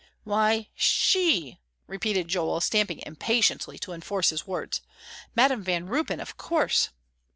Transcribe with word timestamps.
"Why, 0.23 0.69
she," 0.73 1.59
repeated 1.85 2.27
Joel, 2.27 2.59
stamping 2.61 3.03
impatiently 3.05 3.77
to 3.77 3.91
enforce 3.93 4.31
his 4.31 4.47
words, 4.47 4.81
"Madam 5.35 5.61
Van 5.61 5.85
Ruypen, 5.85 6.19
of 6.19 6.37
course." 6.37 6.89